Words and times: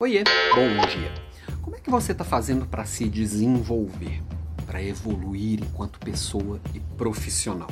Oiê, 0.00 0.22
bom 0.54 0.86
dia. 0.86 1.12
Como 1.60 1.74
é 1.74 1.80
que 1.80 1.90
você 1.90 2.12
está 2.12 2.22
fazendo 2.22 2.64
para 2.64 2.84
se 2.84 3.08
desenvolver, 3.08 4.22
para 4.64 4.80
evoluir 4.80 5.60
enquanto 5.60 5.98
pessoa 5.98 6.60
e 6.72 6.78
profissional? 6.78 7.68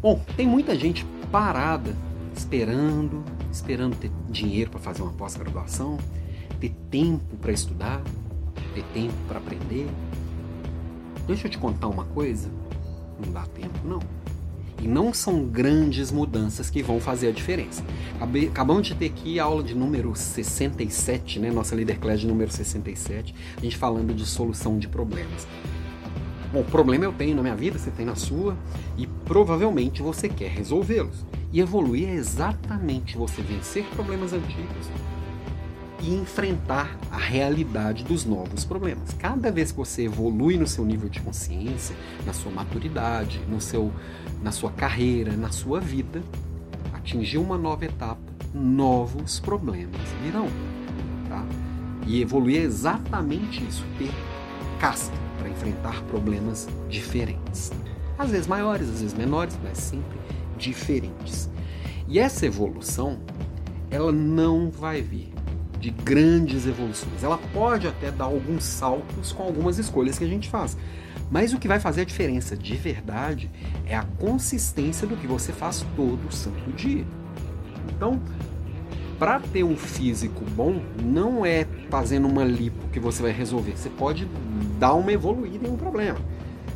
Bom, 0.00 0.24
tem 0.34 0.46
muita 0.46 0.74
gente 0.74 1.04
parada, 1.30 1.94
esperando, 2.34 3.22
esperando 3.52 3.94
ter 3.96 4.10
dinheiro 4.30 4.70
para 4.70 4.80
fazer 4.80 5.02
uma 5.02 5.12
pós-graduação, 5.12 5.98
ter 6.58 6.70
tempo 6.90 7.36
para 7.36 7.52
estudar, 7.52 8.00
ter 8.74 8.84
tempo 8.94 9.12
para 9.28 9.40
aprender. 9.40 9.86
Deixa 11.26 11.48
eu 11.48 11.50
te 11.50 11.58
contar 11.58 11.88
uma 11.88 12.06
coisa, 12.06 12.50
não 13.22 13.30
dá 13.30 13.42
tempo 13.48 13.78
não. 13.84 14.00
E 14.82 14.88
não 14.88 15.14
são 15.14 15.44
grandes 15.44 16.10
mudanças 16.10 16.68
que 16.68 16.82
vão 16.82 17.00
fazer 17.00 17.28
a 17.28 17.32
diferença. 17.32 17.82
Acabamos 18.50 18.86
de 18.86 18.94
ter 18.94 19.06
aqui 19.06 19.40
a 19.40 19.44
aula 19.44 19.62
de 19.62 19.74
número 19.74 20.14
67, 20.14 21.38
né? 21.38 21.50
Nossa 21.50 21.74
Leader 21.74 21.98
Class 21.98 22.20
de 22.20 22.26
número 22.26 22.50
67, 22.50 23.34
a 23.56 23.60
gente 23.60 23.76
falando 23.76 24.14
de 24.14 24.26
solução 24.26 24.78
de 24.78 24.88
problemas. 24.88 25.46
Bom, 26.52 26.62
problema 26.62 27.04
eu 27.04 27.12
tenho 27.12 27.34
na 27.34 27.42
minha 27.42 27.56
vida, 27.56 27.78
você 27.78 27.90
tem 27.90 28.06
na 28.06 28.14
sua, 28.14 28.56
e 28.96 29.06
provavelmente 29.06 30.02
você 30.02 30.28
quer 30.28 30.50
resolvê-los. 30.50 31.24
E 31.52 31.60
evoluir 31.60 32.08
é 32.08 32.14
exatamente 32.14 33.16
você 33.16 33.42
vencer 33.42 33.84
problemas 33.94 34.32
antigos 34.32 34.88
e 36.04 36.14
enfrentar 36.14 36.98
a 37.10 37.16
realidade 37.16 38.04
dos 38.04 38.26
novos 38.26 38.62
problemas. 38.64 39.14
Cada 39.18 39.50
vez 39.50 39.72
que 39.72 39.78
você 39.78 40.02
evolui 40.02 40.58
no 40.58 40.66
seu 40.66 40.84
nível 40.84 41.08
de 41.08 41.18
consciência, 41.20 41.96
na 42.26 42.34
sua 42.34 42.52
maturidade, 42.52 43.40
no 43.48 43.58
seu, 43.58 43.90
na 44.42 44.52
sua 44.52 44.70
carreira, 44.70 45.32
na 45.34 45.50
sua 45.50 45.80
vida, 45.80 46.22
atingir 46.92 47.38
uma 47.38 47.56
nova 47.56 47.86
etapa, 47.86 48.20
novos 48.52 49.40
problemas 49.40 49.98
virão. 50.22 50.48
Tá? 51.26 51.42
E 52.06 52.20
evoluir 52.20 52.60
é 52.60 52.64
exatamente 52.64 53.64
isso, 53.64 53.82
ter 53.98 54.12
casca 54.78 55.16
para 55.38 55.48
enfrentar 55.48 56.02
problemas 56.02 56.68
diferentes. 56.90 57.72
Às 58.18 58.30
vezes 58.30 58.46
maiores, 58.46 58.90
às 58.90 59.00
vezes 59.00 59.14
menores, 59.14 59.58
mas 59.62 59.78
sempre 59.78 60.18
diferentes. 60.58 61.48
E 62.06 62.18
essa 62.18 62.44
evolução, 62.44 63.18
ela 63.90 64.12
não 64.12 64.70
vai 64.70 65.00
vir 65.00 65.33
de 65.84 65.90
grandes 65.90 66.66
evoluções. 66.66 67.22
Ela 67.22 67.36
pode 67.52 67.86
até 67.86 68.10
dar 68.10 68.24
alguns 68.24 68.64
saltos 68.64 69.32
com 69.32 69.42
algumas 69.42 69.78
escolhas 69.78 70.16
que 70.16 70.24
a 70.24 70.26
gente 70.26 70.48
faz. 70.48 70.78
Mas 71.30 71.52
o 71.52 71.58
que 71.58 71.68
vai 71.68 71.78
fazer 71.78 72.00
a 72.00 72.04
diferença 72.06 72.56
de 72.56 72.74
verdade 72.74 73.50
é 73.86 73.94
a 73.94 74.02
consistência 74.18 75.06
do 75.06 75.14
que 75.14 75.26
você 75.26 75.52
faz 75.52 75.84
todo 75.94 76.34
santo 76.34 76.72
dia. 76.72 77.04
Então, 77.94 78.18
para 79.18 79.38
ter 79.40 79.62
um 79.62 79.76
físico 79.76 80.42
bom, 80.56 80.80
não 81.02 81.44
é 81.44 81.66
fazendo 81.90 82.26
uma 82.26 82.44
lipo 82.44 82.88
que 82.88 82.98
você 82.98 83.20
vai 83.20 83.32
resolver. 83.32 83.76
Você 83.76 83.90
pode 83.90 84.26
dar 84.78 84.94
uma 84.94 85.12
evoluída 85.12 85.68
em 85.68 85.70
um 85.70 85.76
problema. 85.76 86.18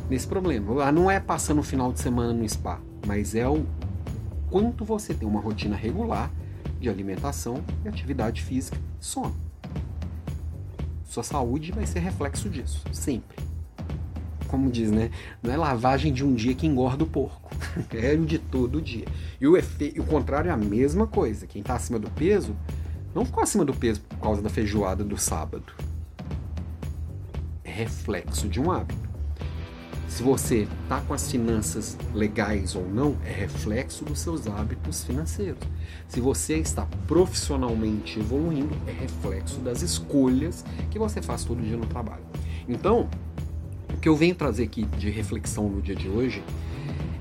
Nesse 0.07 0.27
problema. 0.27 0.83
Ah, 0.83 0.91
não 0.91 1.09
é 1.09 1.19
passando 1.19 1.61
o 1.61 1.63
final 1.63 1.91
de 1.91 1.99
semana 1.99 2.31
no 2.31 2.47
spa, 2.47 2.79
mas 3.07 3.33
é 3.33 3.47
o 3.47 3.65
quanto 4.51 4.85
você 4.85 5.15
tem 5.15 5.27
uma 5.27 5.39
rotina 5.39 5.75
regular 5.75 6.31
de 6.79 6.89
alimentação 6.89 7.63
e 7.83 7.89
atividade 7.89 8.41
física, 8.41 8.77
sono. 8.99 9.35
Sua 11.03 11.23
saúde 11.23 11.71
vai 11.71 11.85
ser 11.85 11.99
reflexo 11.99 12.49
disso, 12.49 12.83
sempre. 12.91 13.37
Como 14.47 14.71
diz, 14.71 14.91
né? 14.91 15.11
Não 15.43 15.51
é 15.51 15.57
lavagem 15.57 16.13
de 16.13 16.23
um 16.23 16.33
dia 16.33 16.55
que 16.55 16.65
engorda 16.65 17.03
o 17.03 17.07
porco, 17.07 17.51
é 17.91 18.13
o 18.13 18.25
de 18.25 18.39
todo 18.39 18.81
dia. 18.81 19.05
E 19.39 19.47
o, 19.47 19.57
efe... 19.57 19.93
o 19.97 20.03
contrário 20.03 20.49
é 20.49 20.53
a 20.53 20.57
mesma 20.57 21.05
coisa. 21.05 21.45
Quem 21.47 21.61
está 21.61 21.75
acima 21.75 21.99
do 21.99 22.09
peso 22.11 22.55
não 23.13 23.25
ficou 23.25 23.43
acima 23.43 23.65
do 23.65 23.73
peso 23.73 24.01
por 24.01 24.17
causa 24.19 24.41
da 24.41 24.49
feijoada 24.49 25.03
do 25.03 25.17
sábado. 25.17 25.73
É 27.63 27.71
reflexo 27.71 28.47
de 28.47 28.59
um 28.59 28.71
hábito. 28.71 29.08
Se 30.09 30.23
você 30.23 30.67
está 30.83 30.99
com 31.01 31.13
as 31.13 31.29
finanças 31.31 31.95
legais 32.13 32.75
ou 32.75 32.85
não, 32.89 33.15
é 33.23 33.31
reflexo 33.31 34.03
dos 34.03 34.19
seus 34.19 34.47
hábitos 34.47 35.03
financeiros. 35.03 35.59
Se 36.07 36.19
você 36.19 36.57
está 36.57 36.87
profissionalmente 37.07 38.19
evoluindo, 38.19 38.75
é 38.87 38.91
reflexo 38.91 39.59
das 39.59 39.83
escolhas 39.83 40.65
que 40.89 40.97
você 40.97 41.21
faz 41.21 41.45
todo 41.45 41.61
dia 41.61 41.77
no 41.77 41.85
trabalho. 41.85 42.23
Então, 42.67 43.07
o 43.93 43.97
que 43.97 44.09
eu 44.09 44.15
venho 44.15 44.33
trazer 44.33 44.63
aqui 44.63 44.83
de 44.83 45.09
reflexão 45.11 45.69
no 45.69 45.81
dia 45.81 45.95
de 45.95 46.09
hoje 46.09 46.43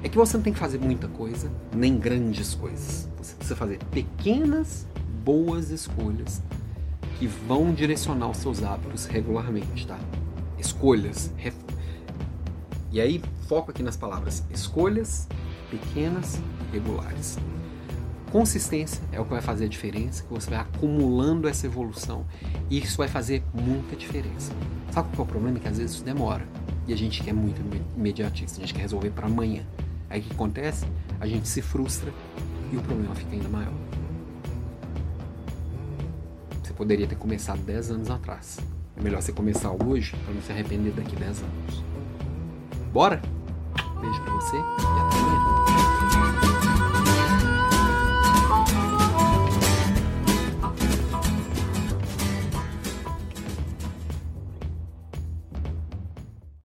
é 0.03 0.09
que 0.09 0.17
você 0.17 0.37
não 0.39 0.43
tem 0.43 0.53
que 0.53 0.59
fazer 0.59 0.79
muita 0.79 1.09
coisa, 1.09 1.53
nem 1.73 1.99
grandes 1.99 2.55
coisas. 2.55 3.07
Você 3.19 3.35
precisa 3.35 3.55
fazer 3.55 3.79
pequenas, 3.91 4.87
boas 5.23 5.71
escolhas 5.71 6.43
que 7.19 7.27
vão 7.27 7.73
direcionar 7.73 8.31
os 8.31 8.39
seus 8.39 8.63
hábitos 8.63 9.05
regularmente, 9.05 9.87
tá? 9.87 9.99
Escolhas, 10.59 11.31
e 12.91 13.01
aí, 13.01 13.23
foco 13.47 13.71
aqui 13.71 13.83
nas 13.83 13.97
palavras 13.97 14.45
escolhas 14.51 15.29
pequenas, 15.71 16.41
regulares. 16.73 17.39
Consistência 18.33 19.03
é 19.11 19.21
o 19.21 19.25
que 19.25 19.31
vai 19.31 19.41
fazer 19.41 19.67
a 19.67 19.69
diferença, 19.69 20.23
que 20.23 20.33
você 20.33 20.51
vai 20.51 20.59
acumulando 20.59 21.49
essa 21.49 21.67
evolução 21.67 22.27
e 22.71 22.79
isso 22.79 22.99
vai 22.99 23.09
fazer 23.09 23.43
muita 23.55 23.97
diferença. 23.97 24.53
Sabe 24.91 25.09
qual 25.15 25.27
é 25.27 25.29
o 25.29 25.33
problema? 25.33 25.59
É 25.59 25.61
que 25.61 25.69
às 25.69 25.79
vezes 25.79 25.97
isso 25.97 26.05
demora 26.05 26.47
e 26.87 26.93
a 26.93 26.97
gente 26.97 27.23
quer 27.23 27.33
muito 27.33 27.61
imediatista, 27.97 28.59
a 28.59 28.61
gente 28.61 28.75
quer 28.75 28.83
resolver 28.83 29.11
para 29.11 29.27
amanhã. 29.27 29.67
Aí 30.11 30.21
o 30.21 30.23
que 30.25 30.33
acontece? 30.33 30.87
A 31.21 31.27
gente 31.27 31.49
se 31.49 31.61
frustra 31.61 32.13
e 32.73 32.77
o 32.77 32.83
problema 32.83 33.15
fica 33.15 33.33
ainda 33.33 33.49
maior. 33.49 33.73
Você 36.63 36.73
poderia 36.73 37.07
ter 37.07 37.17
começado 37.17 37.61
10 37.61 37.91
anos 37.91 38.11
atrás. 38.11 38.59
É 38.97 39.03
melhor 39.03 39.23
você 39.23 39.33
começar 39.33 39.71
hoje 39.71 40.17
para 40.25 40.35
não 40.35 40.43
se 40.43 40.53
arrepender 40.53 40.93
daqui 40.93 41.15
10 41.17 41.43
anos. 41.43 41.98
Bora? 42.93 43.21
Beijo 44.01 44.21
pra 44.23 44.33
você 44.35 44.57
e 44.57 44.61
até. 44.61 45.08